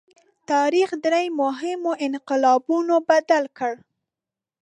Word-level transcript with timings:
تاریخ 0.51 0.89
درې 1.05 1.23
مهمو 1.41 1.91
انقلابونو 2.07 2.95
بدل 3.09 3.43
کړ. 3.57 3.73